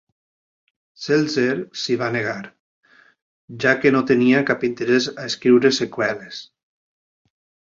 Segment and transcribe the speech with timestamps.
[1.01, 2.33] Seltzer s'hi va negar,
[3.65, 6.43] ja que no tenia cap interès a escriure seqüeles.